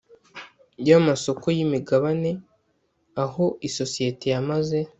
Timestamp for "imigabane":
1.65-2.31